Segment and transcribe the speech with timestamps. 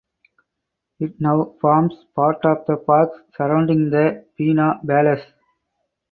[0.99, 5.27] It now forms part of the park surrounding the Pena Palace.